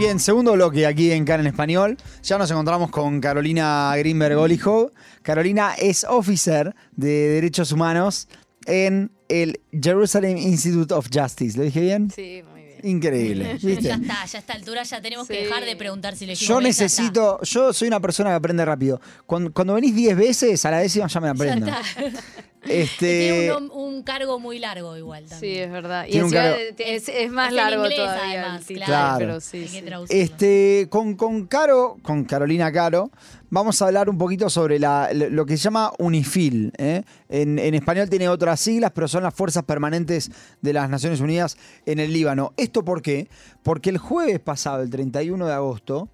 [0.00, 1.98] Bien, segundo bloque aquí en Can en Español.
[2.22, 4.92] Ya nos encontramos con Carolina Greenberg Olijo.
[5.20, 8.26] Carolina es officer de Derechos Humanos
[8.64, 11.58] en el Jerusalem Institute of Justice.
[11.58, 12.10] ¿Lo dije bien?
[12.10, 12.78] Sí, muy bien.
[12.82, 13.58] Increíble.
[13.62, 13.82] ¿viste?
[13.82, 16.62] Ya está, ya a esta altura ya tenemos que dejar de preguntar si le Yo
[16.62, 19.02] necesito, yo soy una persona que aprende rápido.
[19.26, 21.66] Cuando, cuando venís 10 veces, a la décima ya me Ya aprendo.
[21.66, 21.82] está.
[22.68, 25.62] Este, Tiene un, un cargo muy largo igual Sí, también.
[25.64, 26.04] es verdad.
[26.06, 29.18] Y Tiene un encima cargo- es, es más Es largo inglés, todavía además, claro.
[29.18, 29.82] pero sí, sí.
[30.10, 33.10] Este, con, con Caro, con Carolina Caro,
[33.48, 36.72] vamos a hablar un poquito sobre la- lo que se llama UNIFIL.
[36.76, 37.02] ¿eh?
[37.28, 40.30] En, en español tiene otras siglas, pero son las Fuerzas Permanentes
[40.60, 42.52] de las Naciones Unidas en el Líbano.
[42.58, 43.28] ¿Esto por qué?
[43.62, 46.08] Porque el jueves pasado, el 31 de agosto,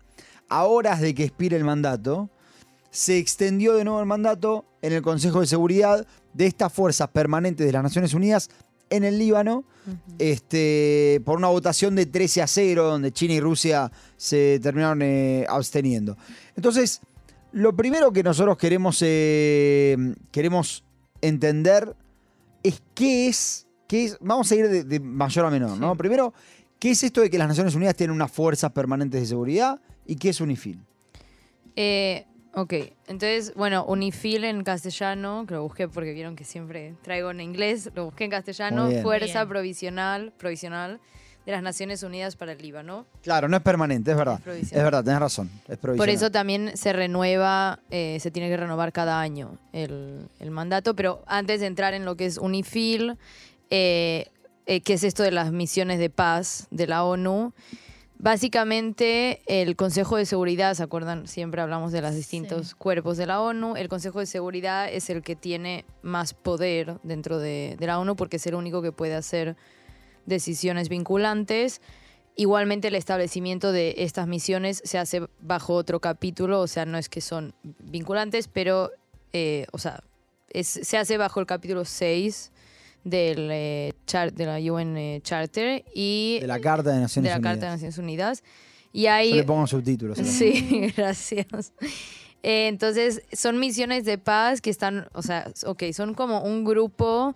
[0.49, 2.30] a horas de que expire el mandato,
[2.91, 7.67] se extendió de nuevo el mandato en el Consejo de Seguridad de estas fuerzas permanentes
[7.67, 8.51] de las Naciones Unidas
[8.91, 9.65] en el Líbano,
[10.19, 15.45] este, por una votación de 13 a 0, donde China y Rusia se terminaron eh,
[15.49, 16.16] absteniendo.
[16.55, 17.01] Entonces,
[17.52, 19.97] lo primero que nosotros queremos, eh,
[20.30, 20.85] queremos
[21.21, 21.97] entender
[22.63, 25.97] es qué es, qué es, vamos a ir de, de mayor a menor, ¿no?
[25.97, 26.32] Primero,
[26.79, 30.16] ¿qué es esto de que las Naciones Unidas tienen unas fuerzas permanentes de seguridad y
[30.16, 30.79] qué es UNIFIL?
[31.75, 32.73] Eh, ok,
[33.07, 37.90] entonces, bueno, Unifil en castellano, que lo busqué porque vieron que siempre traigo en inglés,
[37.95, 39.02] lo busqué en castellano, Muy bien.
[39.04, 39.48] Fuerza Bien.
[39.48, 40.98] Provisional, Provisional
[41.45, 43.07] de las Naciones Unidas para el Líbano.
[43.23, 44.38] Claro, no es permanente, es verdad.
[44.38, 44.85] Es provisional.
[44.85, 45.51] Verdad, tenés razón.
[45.68, 46.15] Es Por provisional.
[46.16, 51.23] eso también se renueva, eh, se tiene que renovar cada año el, el mandato, pero
[51.26, 53.16] antes de entrar en lo que es UNIFIL,
[53.70, 54.26] eh,
[54.66, 57.52] eh, que es esto de las misiones de paz de la ONU,
[58.19, 61.27] básicamente el Consejo de Seguridad, ¿se acuerdan?
[61.27, 62.75] Siempre hablamos de los distintos Sí.
[62.77, 67.39] cuerpos de la ONU, el Consejo de Seguridad es el que tiene más poder dentro
[67.39, 69.56] de, de la ONU porque es el único que puede hacer
[70.27, 71.81] decisiones vinculantes.
[72.34, 77.09] Igualmente el establecimiento de estas misiones se hace bajo otro capítulo, o sea, no es
[77.09, 78.91] que son vinculantes, pero,
[79.32, 80.03] eh, o sea,
[80.50, 82.53] es- se hace bajo el capítulo 6
[83.06, 87.31] del, eh, char- de la UN eh, Charter y De la Carta de Naciones de
[87.31, 87.53] la Unidas.
[87.53, 88.43] Carta de Naciones Unidas.
[88.93, 90.19] Y Yo hay le pongo subtítulos.
[90.19, 91.72] Sí, gracias.
[92.43, 97.34] Eh, entonces, son misiones de paz que están, o sea, ok, son como un grupo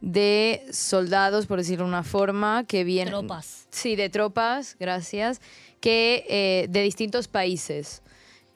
[0.00, 3.12] de soldados, por decirlo de una forma, que vienen...
[3.12, 3.66] Tropas.
[3.70, 5.40] Sí, de tropas, gracias,
[5.80, 8.02] que eh, de distintos países.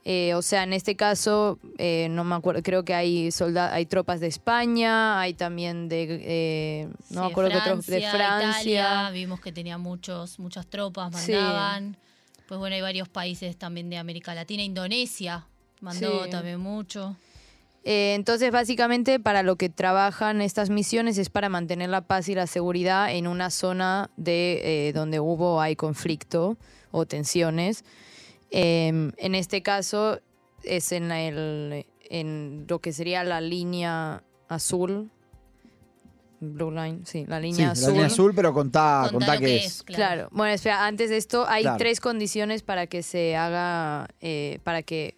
[0.08, 3.86] Eh, o sea, en este caso, eh, no me acuerdo, creo que hay solda hay
[3.86, 8.50] tropas de España, hay también de, eh, no me Sí, acuerdo qué otros, de Francia.
[8.50, 11.32] Italia, vimos que tenía muchos, muchas tropas, Sí.
[11.32, 11.96] mandaban.
[12.46, 14.62] Pues bueno, hay varios países también de América Latina.
[14.62, 15.44] Indonesia
[15.80, 16.30] mandó Sí.
[16.30, 17.16] también mucho.
[17.82, 22.36] Eh, entonces, básicamente, para lo que trabajan estas misiones es para mantener la paz y
[22.36, 26.56] la seguridad en una zona de eh, donde hubo hay conflicto
[26.92, 27.84] o tensiones.
[28.50, 30.20] Eh, en este caso
[30.62, 35.10] es en, el, en lo que sería la línea azul.
[36.38, 37.92] Blue line, sí, la Sí, línea la azul.
[37.92, 39.64] línea azul, pero contá, Contá qué que es.
[39.76, 39.82] es.
[39.82, 40.28] Claro.
[40.32, 41.78] Bueno, espera, antes de esto hay Claro.
[41.78, 45.16] tres condiciones para que se haga, eh, para que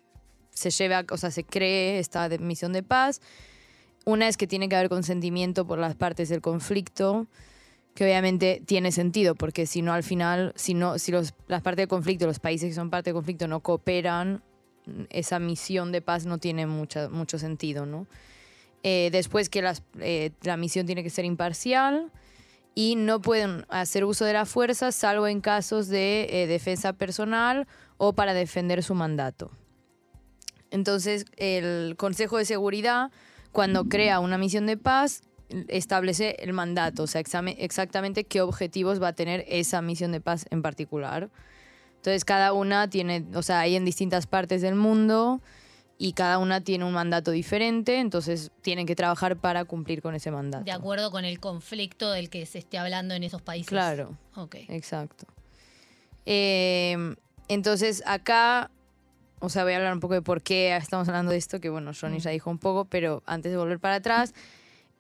[0.51, 3.21] se lleve, a- o sea, se cree esta de- misión de paz.
[4.05, 7.27] Una es que tiene que haber consentimiento por las partes del conflicto,
[7.95, 11.89] que obviamente tiene sentido, porque si no al final, si no, si las partes del
[11.89, 14.43] conflicto, los países que son parte del conflicto no cooperan,
[15.11, 18.07] esa misión de paz no tiene mucha, mucho sentido, ¿no?
[18.83, 22.13] Eh, después que las, eh, la misión tiene que ser imparcial
[22.75, 27.67] y no pueden hacer uso de la fuerza salvo en casos de eh, defensa personal
[27.97, 29.51] o para defender su mandato.
[30.71, 33.11] Entonces, el Consejo de Seguridad,
[33.53, 35.23] cuando crea una misión de paz,
[35.69, 40.47] establece el mandato, o sea, exactamente qué objetivos va a tener esa misión de paz
[40.51, 41.31] en particular.
[41.97, 45.41] Entonces, cada una tiene, o sea, hay en distintas partes del mundo
[45.99, 50.31] y cada una tiene un mandato diferente, entonces tienen que trabajar para cumplir con ese
[50.31, 50.65] mandato.
[50.65, 53.69] De acuerdo con el conflicto del que se esté hablando en esos países.
[53.69, 54.17] Claro.
[54.37, 54.57] Ok.
[54.69, 55.27] Exacto.
[56.25, 57.17] Eh,
[57.49, 58.71] entonces, acá,
[59.41, 61.69] o sea, voy a hablar un poco de por qué estamos hablando de esto, que
[61.69, 64.35] bueno, Johnny ya dijo un poco, pero antes de volver para atrás,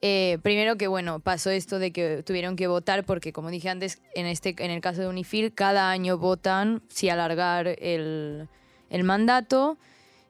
[0.00, 4.00] eh, primero que bueno, pasó esto de que tuvieron que votar, porque como dije antes,
[4.14, 8.48] en, este, en el caso de Unifil, cada año votan si alargar el,
[8.90, 9.76] el mandato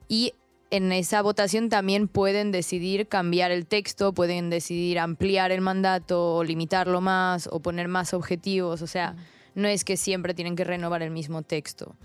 [0.08, 0.32] y
[0.70, 6.44] en esa votación también pueden decidir cambiar el texto, pueden decidir ampliar el mandato o
[6.44, 9.16] limitarlo más o poner más objetivos, o sea,
[9.54, 11.96] no es que siempre tienen que renovar el mismo texto.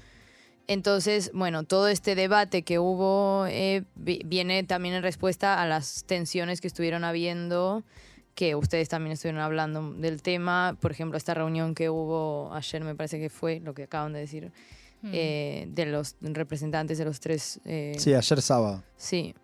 [0.68, 6.06] Entonces, bueno, todo este debate que hubo eh, vi- viene también en respuesta a las
[6.06, 7.83] tensiones que estuvieron habiendo
[8.36, 10.75] que ustedes también estuvieron hablando del tema.
[10.80, 14.19] Por ejemplo, esta reunión que hubo ayer, me parece que fue lo que acaban de
[14.19, 14.51] decir,
[15.04, 15.12] Mm.
[15.13, 17.60] eh, de los representantes de los tres.
[17.65, 18.81] eh, Sí, ayer sábado.
[18.95, 19.36] Sí.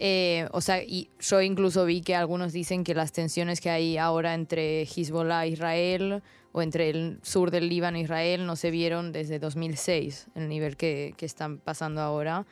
[0.00, 3.98] Eh, o sea, y yo incluso vi que algunos dicen que las tensiones que hay
[3.98, 6.22] ahora entre Hezbollah e Israel
[6.52, 10.76] o entre el sur del Líbano e Israel no se vieron desde 2006, el nivel
[10.76, 12.46] que, que están pasando ahora.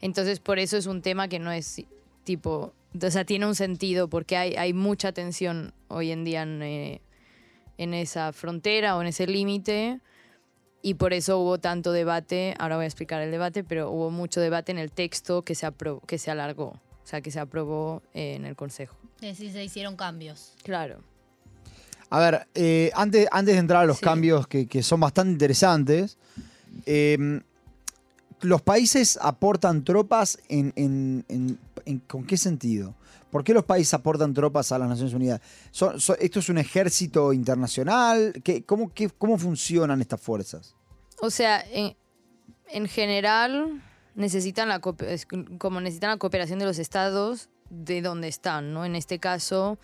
[0.00, 1.84] Entonces, por eso es un tema que no es
[2.24, 6.62] tipo, o sea, tiene un sentido porque hay, hay mucha tensión hoy en día en,
[6.62, 7.00] eh,
[7.78, 10.00] en esa frontera o en ese límite.
[10.82, 14.40] Y por eso hubo tanto debate, ahora voy a explicar el debate, pero hubo mucho
[14.40, 15.68] debate en el texto que se,
[16.06, 18.96] que se alargó, sea, que se aprobó eh, en el Consejo.
[19.20, 20.52] Es decir, se hicieron cambios.
[20.62, 21.00] Claro.
[22.10, 24.04] A ver, eh, antes, antes de entrar a los Sí.
[24.04, 26.16] cambios que, que son bastante interesantes,
[26.86, 27.40] eh,
[28.40, 32.94] ¿los países aportan tropas en, en- en- en- con qué sentido?
[33.30, 35.40] ¿Por qué los países aportan tropas a las Naciones Unidas?
[35.70, 38.32] ¿Son- son- ¿Esto es un ejército internacional?
[38.42, 40.74] ¿Qué, cómo, qué- ¿Cómo funcionan estas fuerzas?
[41.20, 41.94] O sea, en,
[42.70, 43.82] en general
[44.18, 48.84] necesitan la como necesitan la cooperación de los estados de donde están, ¿no?
[48.84, 49.78] En este caso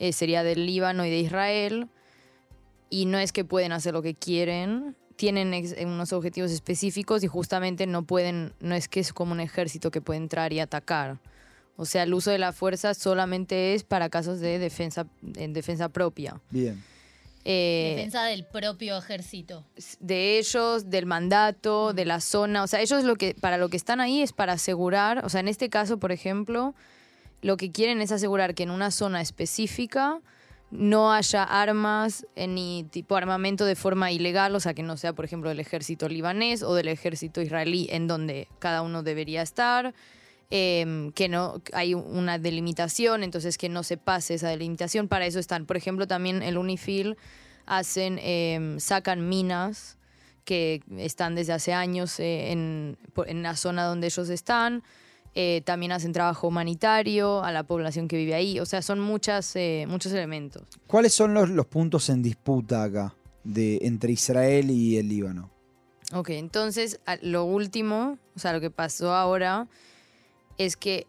[0.00, 1.88] eh, sería del Líbano y de Israel
[2.90, 5.54] y no es que pueden hacer lo que quieren, tienen
[5.86, 10.00] unos objetivos específicos y justamente no pueden, no es que es como un ejército que
[10.00, 11.20] puede entrar y atacar.
[11.76, 15.88] O sea, el uso de la fuerza solamente es para casos de defensa, en defensa
[15.88, 16.40] propia.
[16.50, 16.82] Bien.
[17.44, 19.64] Eh, Defensa del propio ejército.
[20.00, 22.62] de ellos, del mandato, de la zona.
[22.62, 25.40] O sea, ellos lo que, para lo que están ahí es para asegurar, o sea,
[25.40, 26.74] en este caso, por ejemplo,
[27.40, 30.20] lo que quieren es asegurar que en una zona específica
[30.70, 35.12] no haya armas eh, ni tipo armamento de forma ilegal, o sea, que no sea,
[35.12, 39.94] por ejemplo, del ejército libanés o del ejército israelí, en donde cada uno debería estar.
[40.50, 45.08] Em, que no hay una delimitación, entonces que no se pase esa delimitación.
[45.08, 47.16] Para eso están, por ejemplo, también el UNIFIL
[47.66, 49.98] hacen, em, sacan minas
[50.44, 52.96] que están desde hace años eh, en,
[53.26, 54.82] en la zona donde ellos están.
[55.34, 58.58] Eh, también hacen trabajo humanitario a la población que vive ahí.
[58.58, 60.62] O sea, son muchas, eh, muchos elementos.
[60.86, 65.50] ¿Cuáles son los, los puntos en disputa acá de, entre Israel y el Líbano?
[66.14, 69.68] Ok, entonces lo último, o sea, lo que pasó ahora
[70.58, 71.06] es que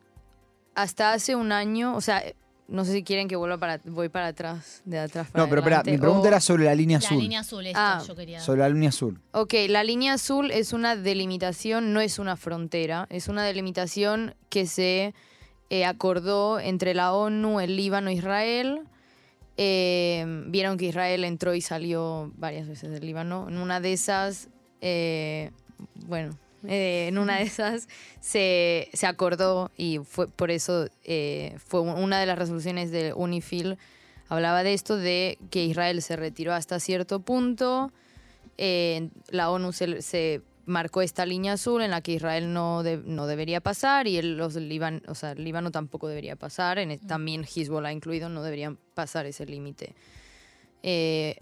[0.75, 2.24] hasta hace un año, o sea,
[2.68, 5.62] no sé si quieren que vuelva para, voy para atrás, de atrás para No, pero
[5.62, 7.19] espera, mi pregunta o- era sobre la línea La azul.
[7.19, 8.40] línea azul, esto Ah, yo quería.
[8.40, 9.19] Sobre la línea azul.
[9.31, 14.68] Ok, la línea azul es una delimitación, no es una frontera, es una delimitación que
[14.68, 15.13] se
[15.72, 18.81] eh, acordó entre la ONU, el Líbano e Israel.
[19.57, 23.48] Eh, Vieron que Israel entró y salió varias veces del Líbano.
[23.50, 24.50] En una de esas,
[24.81, 25.52] eh,
[26.07, 27.88] bueno, eh, en una de esas
[28.19, 33.13] se, se acordó y fue por eso eh, fue un- una de las resoluciones de
[33.13, 33.77] UNIFIL
[34.27, 37.91] hablaba de esto, de que Israel se retiró hasta cierto punto.
[38.57, 42.97] Eh, la ONU se, se marcó esta línea azul en la que Israel no, de-
[42.97, 46.77] no debería pasar y el, los Líban, o sea, el Líbano tampoco debería pasar.
[46.77, 49.95] En, el- también Hezbollah incluido no deberían pasar ese límite.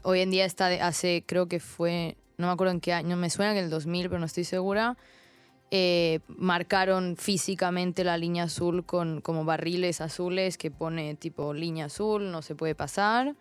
[0.03, 3.15] Hoy en día está de- hace, creo que fue, no me acuerdo en qué año,
[3.17, 4.95] me suena que el 2000, pero no estoy segura.
[5.69, 12.31] eh, marcaron físicamente la línea azul con como barriles azules que pone tipo línea azul,
[12.31, 13.35] no se puede pasar.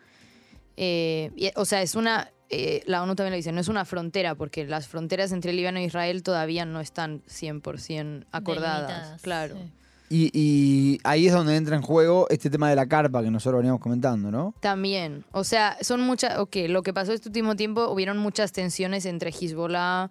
[0.77, 3.85] Eh, y- o sea, es una, eh, la ONU también lo dice, no es una
[3.85, 9.23] frontera, porque las fronteras entre Líbano e Israel todavía no están 100% acordadas.
[9.23, 9.55] Claro.
[9.57, 9.73] sí.
[10.09, 13.59] Y, y ahí es donde entra en juego este tema de la carpa que nosotros
[13.59, 14.55] veníamos comentando, ¿no?
[14.61, 19.05] También, o sea, son muchas, ok, lo que pasó este último tiempo, hubieron muchas tensiones
[19.05, 20.11] entre Hezbollah,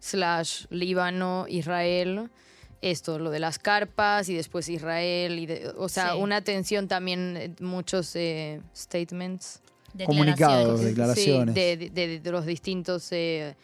[0.00, 2.30] slash Líbano, Israel,
[2.82, 6.18] esto, lo de las carpas y después Israel, y de- o sea, Sí.
[6.20, 9.60] una tensión también, eh, muchos eh, statements.
[10.04, 10.84] Comunicados, Declaraciones.
[10.84, 11.54] declaraciones.
[11.54, 13.56] Sí, de, de- de- de los distintos, eh,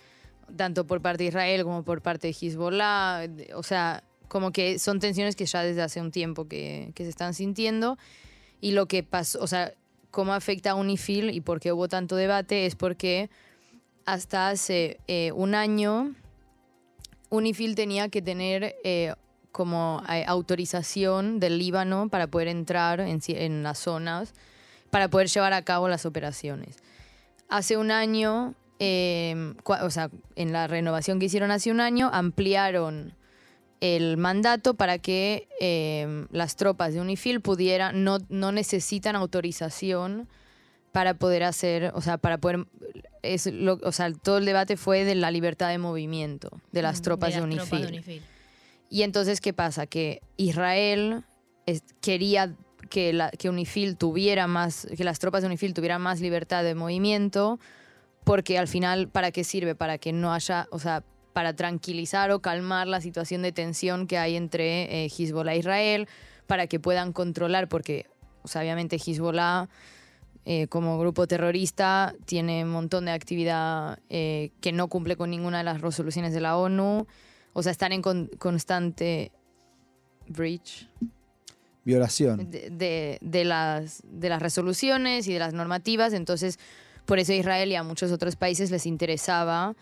[0.57, 3.29] tanto por parte de Israel como por parte de Hezbollah.
[3.29, 4.03] de- O sea,
[4.35, 7.99] como que son tensiones que ya desde hace un tiempo que, que se están sintiendo.
[8.61, 9.75] Y lo que pasó, o sea,
[10.11, 13.31] cómo afecta a UNIFIL y por qué hubo tanto debate es porque
[14.07, 16.17] hasta hace eh, un año
[17.31, 19.15] UNIFIL tenía que tener eh,
[19.53, 24.35] como eh, autorización del Líbano para poder entrar en, en las zonas,
[24.91, 26.79] para poder llevar a cabo las operaciones.
[27.49, 33.15] Hace un año, eh, o sea, en la renovación que hicieron hace un año, ampliaron
[33.85, 40.27] el mandato para que eh, las tropas de UNIFIL pudieran, no, no necesitan autorización
[40.91, 42.67] para poder hacer, o sea, para poder,
[43.23, 47.03] es lo, o sea, todo el debate fue de la libertad de movimiento de las
[47.03, 47.67] tropas de, las UNIFIL.
[47.69, 48.23] tropas de UNIFIL.
[48.89, 49.87] Y entonces, ¿qué pasa?
[49.87, 51.25] Que Israel
[51.67, 52.55] es- quería
[52.89, 56.75] que, la, que UNIFIL tuviera más, que las tropas de UNIFIL tuvieran más libertad de
[56.75, 57.59] movimiento,
[58.25, 59.75] porque al final, ¿para qué sirve?
[59.75, 61.03] Para que no haya, o sea,
[61.35, 66.09] para tranquilizar o calmar la situación de tensión que hay entre eh, Hezbollah e Israel,
[66.47, 68.07] para que puedan controlar, porque
[68.43, 69.69] o sea, obviamente Hezbollah
[70.47, 75.59] eh, como grupo terrorista tiene un montón de actividad eh, que no cumple con ninguna
[75.59, 77.07] de las resoluciones de la ONU,
[77.53, 79.33] o sea, están en con- constante
[80.29, 80.87] breach
[81.85, 82.51] Violación.
[82.51, 86.13] de, de- de las, de las resoluciones y de las normativas.
[86.15, 86.59] Entonces,
[87.07, 89.75] por eso a Israel y a muchos otros países les interesaba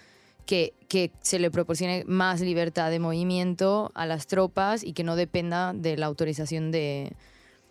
[0.46, 5.16] que, que se le proporcione más libertad de movimiento a las tropas y que no
[5.16, 7.12] dependa de la autorización de,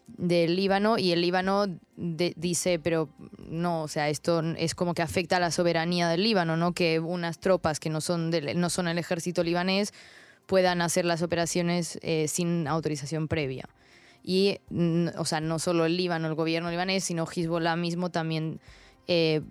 [0.07, 0.97] del Líbano.
[0.97, 3.09] Y el Líbano de- dice, pero
[3.47, 6.73] no, o sea, esto es como que afecta a la soberanía del Líbano, ¿no?
[6.73, 9.93] Que unas tropas que no son, del, no son el ejército libanés
[10.45, 13.69] puedan hacer las operaciones eh, sin autorización previa.
[14.23, 18.59] Y, mm, o sea, no solo el Líbano, el gobierno libanés, sino Hezbollah mismo también
[19.07, 19.41] eh,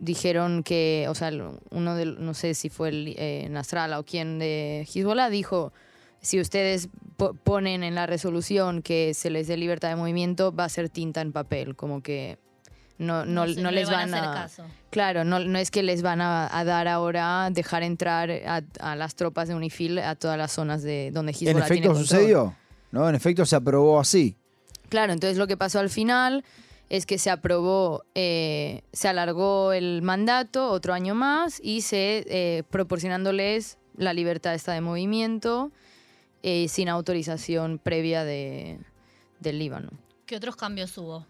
[0.00, 1.30] dijeron que, o sea,
[1.70, 5.72] uno de, no sé si fue el eh, Nasrallah o quién de Hezbollah, dijo,
[6.20, 10.64] si ustedes po- ponen en la resolución que se les dé libertad de movimiento, va
[10.64, 12.38] a ser tinta en papel, como que
[12.98, 14.74] no, no, no le les van van a hacer caso.
[14.90, 18.96] Claro, no, no es que les van a, a dar ahora dejar entrar a, a
[18.96, 22.06] las tropas de UNIFIL a todas las zonas de donde En Hezbollah tiene efecto control.
[22.06, 22.54] sucedió,
[22.92, 23.08] ¿no?
[23.08, 24.36] En efecto se aprobó así.
[24.88, 26.44] Claro, entonces lo que pasó al final
[26.96, 32.62] es que se aprobó, eh, se alargó el mandato otro año más y se eh,
[32.70, 35.72] proporcionándoles la libertad esta de movimiento
[36.44, 38.78] eh, sin autorización previa de,
[39.40, 39.90] del Líbano.
[40.24, 41.26] ¿Qué otros cambios hubo?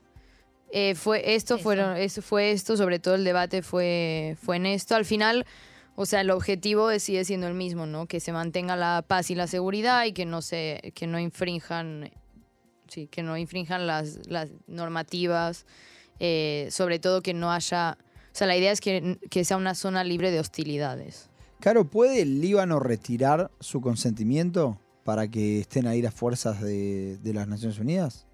[0.71, 1.63] Eh, fue esto Eso.
[1.63, 5.47] fueron eso fue esto sobre todo el debate fue fue en esto al final
[5.95, 9.35] o sea el objetivo sigue siendo el mismo no que se mantenga la paz y
[9.35, 12.11] la seguridad y que no se que no infrinjan
[12.89, 15.67] sí que no infrinjan las las normativas
[16.21, 19.75] eh, sobre todo que no haya o sea la idea es que, que sea una
[19.75, 21.31] zona libre de hostilidades
[21.65, 27.33] Caro, ¿puede el Líbano retirar su consentimiento para que estén ahí las fuerzas de, de
[27.33, 28.27] las Naciones Unidas?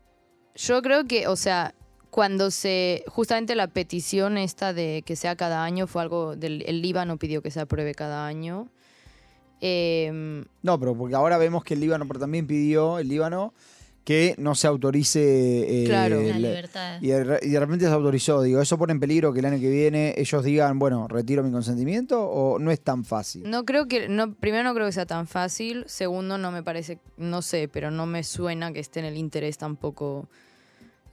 [0.56, 1.72] Yo creo que, o sea,
[2.10, 3.04] cuando se.
[3.06, 6.34] Justamente la petición esta de que sea cada año fue algo.
[6.34, 8.68] Del, el Líbano pidió que se apruebe cada año.
[9.60, 13.54] Eh, No, pero porque ahora vemos que el Líbano pero también pidió, el Líbano,
[14.10, 15.20] que no se autorice...
[15.82, 16.20] eh, Claro.
[16.20, 16.98] La libertad.
[17.00, 18.42] y, de, re- y de repente se autorizó.
[18.42, 21.52] Digo, ¿eso pone en peligro que el año que viene ellos digan, bueno, retiro mi
[21.52, 23.48] consentimiento o no es tan fácil?
[23.48, 24.08] no creo que.
[24.08, 25.84] No, primero, no creo que sea tan fácil.
[25.86, 26.98] Segundo, no me parece.
[27.18, 30.28] No sé, pero no me suena que esté en el interés tampoco.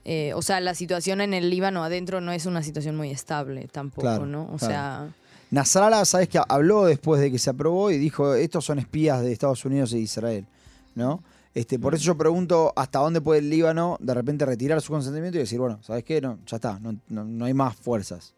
[0.03, 3.67] eh, o sea, la situación en el Líbano adentro no es una situación muy estable
[3.71, 4.43] tampoco, Claro, ¿no?
[4.43, 4.65] O claro.
[4.73, 5.07] sea.
[5.51, 9.31] Nasrallah, ¿sabes que Habló después de que se aprobó y dijo, estos son espías de
[9.31, 10.45] Estados Unidos e Israel,
[10.95, 11.21] ¿no?
[11.57, 15.37] Este, por eso yo pregunto hasta dónde puede el Líbano de repente retirar su consentimiento
[15.37, 16.21] y decir, bueno, ¿sabes qué?
[16.21, 18.35] No, ya está, no, no- no hay más fuerzas.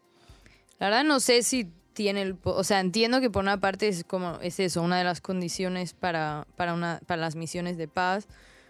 [0.78, 2.38] La verdad no sé si tiene el...
[2.44, 5.92] O sea, entiendo que por una parte es como es eso, una de las condiciones
[5.92, 8.26] para, para, una, para las misiones de paz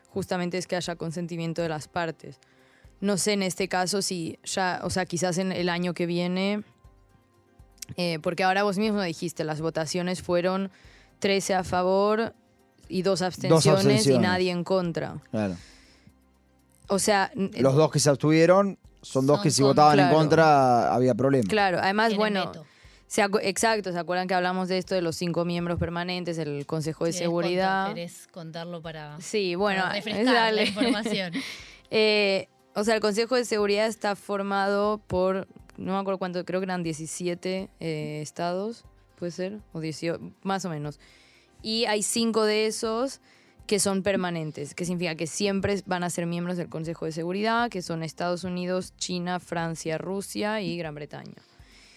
[0.09, 2.41] justamente es que haya consentimiento de las partes.
[3.01, 6.65] No sé en este caso si ya, o sea, quizás en el año que viene,
[7.97, 10.73] eh, porque ahora vos mismo dijiste, las votaciones fueron
[11.21, 12.35] 13 a favor
[12.91, 14.23] y dos abstenciones, y abstenciones.
[14.29, 15.17] nadie en contra.
[15.31, 15.57] Claro.
[16.89, 20.93] O sea, Los dos que se abstuvieron son dos Son que si votaban en contra
[20.93, 21.49] había problema.
[21.49, 22.53] claro, además, bueno.
[23.07, 27.05] Se exacto, ¿se acuerdan que hablamos de esto de los cinco miembros permanentes del Consejo
[27.07, 27.87] de ¿Querés Seguridad?
[27.87, 30.63] contar- ¿Querés contarlo para, Sí, bueno, para refrescar dale.
[30.63, 31.33] la información?
[31.93, 36.61] Eh, o sea, el Consejo de Seguridad está formado por, no me acuerdo cuánto, creo
[36.61, 38.85] que eran 17 eh, estados,
[39.19, 41.01] puede ser, o 18, más o menos.
[41.63, 43.21] Y hay cinco de esos
[43.67, 47.71] que son permanentes, que significa que siempre van a ser miembros del Consejo de Seguridad,
[47.71, 51.37] que son Estados Unidos, China, Francia, Rusia y Gran Bretaña.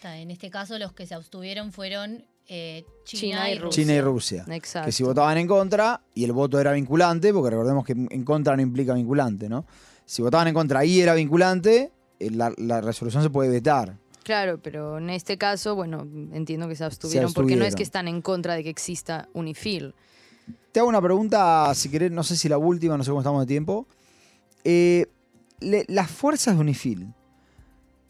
[0.03, 3.83] En este caso, los que se abstuvieron fueron eh, China, China y y Rusia.
[3.83, 4.45] China y Rusia.
[4.49, 4.85] Exacto.
[4.85, 8.55] Que si votaban en contra y el voto era vinculante, porque recordemos que en contra
[8.55, 9.65] no implica vinculante, ¿no?
[10.05, 13.97] Si votaban en contra y era vinculante, eh, la, la resolución se puede vetar.
[14.23, 18.07] Claro, pero en este caso, bueno, entiendo que se abstuvieron, porque no es que están
[18.07, 19.93] en contra de que exista UNIFIL.
[20.71, 23.41] Te hago una pregunta, si querés, no sé si la última, no sé cómo estamos
[23.41, 23.85] de tiempo.
[24.63, 25.07] Eh,
[25.59, 27.07] le- las fuerzas de UNIFIL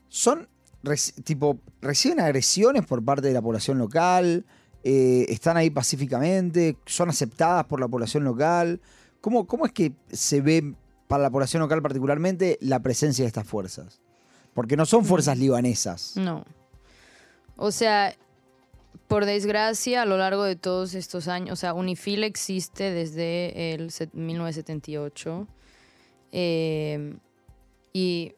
[0.07, 0.47] son
[0.83, 4.45] reci- tipo reciben agresiones por parte de la población local,
[4.85, 8.81] Eh, están ahí pacíficamente, son aceptadas por la población local.
[9.21, 10.73] ¿Cómo, cómo es que se ve
[11.07, 14.01] para la población local particularmente la presencia de estas fuerzas?
[14.53, 16.13] Porque no son fuerzas libanesas.
[16.15, 16.45] No.
[17.55, 18.15] O sea,
[19.07, 23.91] por desgracia, a lo largo de todos estos años, o sea, UNIFIL existe desde el
[23.91, 25.47] set- 1978.
[26.31, 27.15] Eh,
[27.95, 28.33] Y,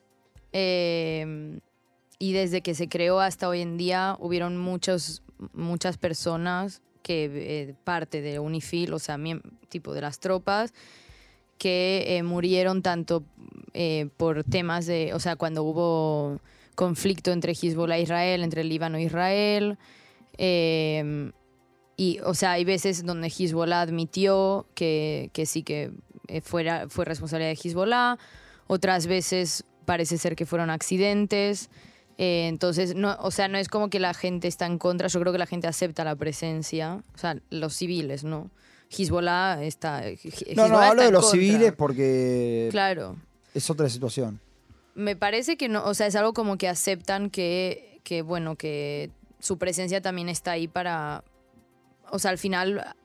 [0.51, 1.59] eh,
[2.19, 7.29] y desde que se creó hasta hoy en día hubieron muchos, muchas personas que
[7.69, 9.17] eh, parte de UNIFIL, o sea,
[9.69, 10.73] tipo de las tropas,
[11.57, 13.23] que eh, murieron tanto
[13.73, 16.39] eh, por temas de, o sea, cuando hubo
[16.75, 19.77] conflicto entre Hezbollah e Israel, entre el Líbano e Israel.
[20.37, 21.31] eh,
[21.97, 25.91] y, o sea, hay veces donde Hezbollah admitió que, que sí que
[26.27, 28.17] eh, fuera, fue responsabilidad de Hezbollah,
[28.67, 31.69] otras veces parece ser que fueron accidentes.
[32.17, 35.33] Entonces, no, o sea, no es como que la gente está en contra, yo creo
[35.33, 38.49] que la gente acepta la presencia, o sea, los civiles, ¿no?
[38.89, 40.01] Hezbollah está...
[40.01, 40.11] No, no,
[40.65, 41.39] Hezbollah hablo de los contra.
[41.39, 43.15] civiles porque Claro.
[43.53, 44.39] es otra situación.
[44.93, 49.11] Me parece que no, o sea, es algo como que aceptan que, que, bueno, que
[49.39, 51.23] su presencia también está ahí para,
[52.11, 52.95] o sea, al final,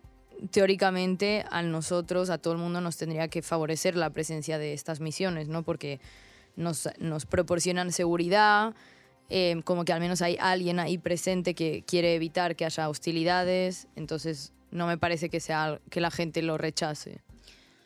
[0.52, 5.00] teóricamente, a nosotros, a todo el mundo nos tendría que favorecer la presencia de estas
[5.00, 5.62] misiones, ¿no?
[5.62, 6.00] Porque
[6.56, 8.74] nos, nos proporcionan seguridad,
[9.28, 13.86] eh, como que al menos hay alguien ahí presente que quiere evitar que haya hostilidades,
[13.96, 17.20] entonces no me parece que sea que la gente lo rechace.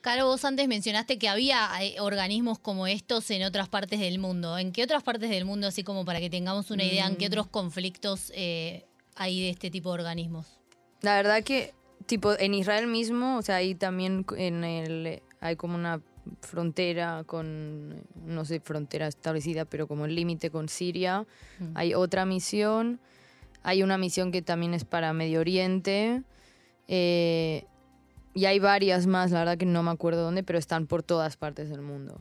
[0.05, 4.59] Caro, vos antes mencionaste que había eh, organismos como estos en otras partes del mundo.
[4.59, 7.26] ¿En qué otras partes del mundo, así como para que tengamos una idea, en qué
[7.26, 8.85] otros conflictos eh,
[9.17, 10.47] hay de este tipo de organismos?
[11.00, 11.73] La verdad que,
[12.05, 16.03] tipo, en Israel mismo, o sea, ahí también en el, hay como una
[16.43, 21.26] frontera con, no sé, frontera establecida, pero como el límite con Siria.
[21.59, 21.73] Mm.
[21.76, 23.00] Hay otra misión.
[23.62, 26.23] Hay una misión que también es para Medio Oriente.
[26.88, 27.64] Eh,
[28.35, 31.37] y hay varias más, la verdad que no me acuerdo dónde, pero están por todas
[31.37, 32.21] partes del mundo.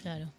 [0.00, 0.32] Claro.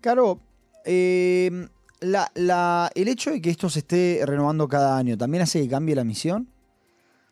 [0.00, 0.38] Caro,
[0.84, 1.68] eh,
[2.00, 5.68] la- la- el hecho de que esto se esté renovando cada año, ¿también hace que
[5.68, 6.48] cambie la misión?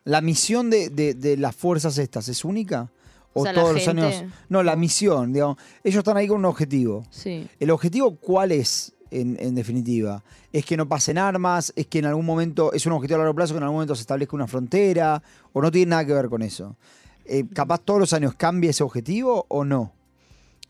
[0.05, 2.89] ¿La misión de, de- de las fuerzas estas es única?
[3.33, 4.31] ¿O, O sea, la todos los gente- años?
[4.49, 5.57] No, la misión, digamos.
[5.83, 7.05] Ellos están ahí con un objetivo.
[7.09, 7.47] Sí.
[7.59, 10.23] ¿El objetivo cuál es, en, definitiva?
[10.51, 11.71] ¿Es que no pasen armas?
[11.75, 13.95] ¿Es que en algún momento, es un objetivo a largo plazo, que en algún momento
[13.95, 15.21] se establezca una frontera?
[15.51, 16.75] ¿O no tiene nada que ver con eso?
[17.25, 19.93] Eh, ¿Capaz todos los años cambia ese objetivo o no?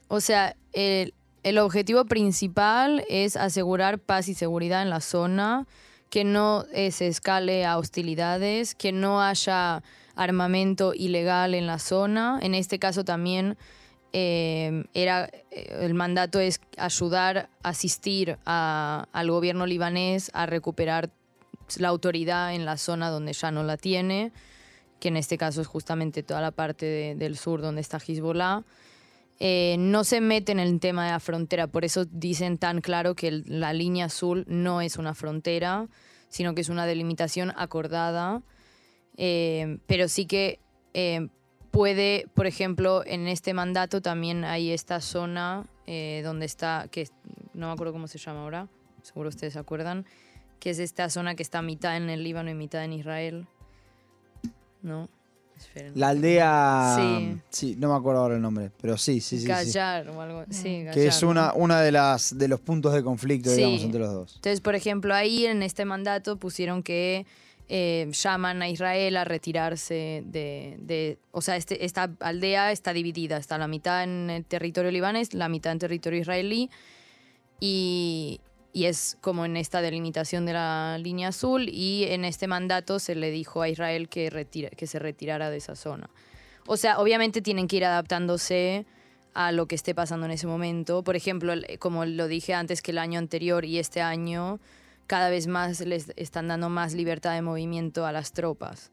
[0.07, 1.13] O sea, el,
[1.43, 5.67] el objetivo principal es asegurar paz y seguridad en la zona,
[6.09, 9.83] que no eh, se escale a hostilidades, que no haya
[10.15, 12.39] armamento ilegal en la zona.
[12.41, 13.57] En este caso también
[14.13, 21.09] eh, era, eh, el mandato es ayudar, asistir al gobierno libanés a recuperar
[21.77, 24.31] la autoridad en la zona donde ya no la tiene,
[24.99, 28.63] que en este caso es justamente toda la parte de- del sur donde está Hezbollah.
[29.39, 33.15] Eh, no se mete en el tema de la frontera, por eso dicen tan claro
[33.15, 35.87] que la línea azul no es una frontera,
[36.29, 38.41] sino que es una delimitación acordada,
[39.15, 40.57] Eh, pero sí que
[41.73, 47.09] puede, por ejemplo, en este mandato también hay esta zona eh, donde está, que
[47.55, 48.67] no me acuerdo cómo se llama ahora,
[49.01, 50.05] seguro ustedes se acuerdan,
[50.59, 53.47] que es esta zona que está mitad en el Líbano y mitad en Israel.
[54.83, 55.09] ¿No?
[55.57, 55.93] Esperen.
[55.95, 56.95] La aldea.
[56.95, 57.37] Sí.
[57.49, 59.41] Sí, no me acuerdo ahora el nombre, pero sí, sí, sí.
[59.43, 59.47] sí.
[59.47, 61.29] Gallar o algo sí, Que Gallar, es ¿no?
[61.29, 63.55] una, una de las de los puntos de conflicto, Sí.
[63.57, 64.35] digamos, entre los dos.
[64.35, 67.25] Entonces, por ejemplo, ahí en este mandato pusieron que
[67.69, 70.75] eh, llaman a Israel a retirarse de...
[70.79, 75.33] de- o sea, este- esta aldea está dividida, está la mitad en el territorio libanés,
[75.33, 76.69] la mitad en territorio israelí,
[77.59, 78.41] y,
[78.73, 83.15] y es como en esta delimitación de la línea azul, y en este mandato se
[83.15, 86.09] le dijo a Israel que, retira- que se retirara de esa zona.
[86.67, 88.85] O sea, obviamente tienen que ir adaptándose
[89.33, 91.03] a lo que esté pasando en ese momento.
[91.03, 94.59] Por ejemplo, como lo dije antes que el año anterior y este año,
[95.07, 98.91] cada vez más les están dando más libertad de movimiento a las tropas.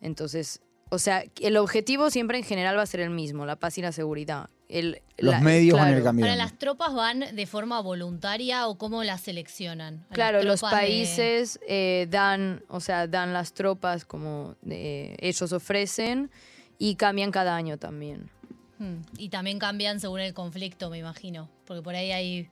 [0.00, 3.78] Entonces, o sea, el objetivo siempre en general va a ser el mismo, la paz
[3.78, 4.48] y la seguridad.
[4.68, 6.32] El, Los la- medios van a ir cambiando.
[6.32, 9.98] Ahora, ¿las tropas van de forma voluntaria o cómo las seleccionan?
[10.08, 15.52] Las Claro, los de- países eh, dan, o sea, dan las tropas como eh, ellos
[15.52, 16.30] ofrecen
[16.78, 18.28] y cambian cada año también.
[18.78, 21.48] Hmm, Y también cambian según el conflicto, me imagino.
[21.64, 22.50] Porque por ahí hay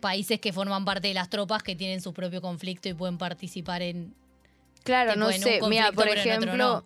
[0.00, 3.82] países que forman parte de las tropas que tienen su propio conflicto y pueden participar
[3.82, 4.14] en...
[4.84, 5.60] Claro, Tipo, no en un sé.
[5.68, 6.84] Mira, por ejemplo, no.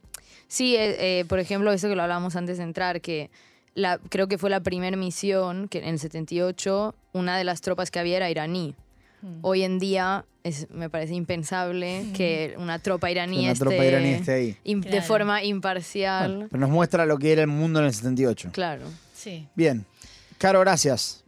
[0.49, 3.31] sí, eh, eh, por ejemplo, eso que lo hablábamos antes de entrar, que
[3.75, 7.91] la, creo que fue la primera misión, que en el 78, una de las tropas
[7.91, 8.75] que había era iraní.
[9.21, 9.39] Hmm.
[9.43, 14.09] Hoy en día es, me parece impensable que una tropa iraní una esté, tropa iraní
[14.11, 14.59] esté ahí.
[14.65, 16.49] de forma imparcial.
[16.51, 18.51] Pero nos muestra lo que era el mundo en el 78.
[18.53, 18.85] Claro.
[19.15, 19.47] Sí.
[19.55, 19.87] Bien.
[20.39, 21.22] Caro, gracias.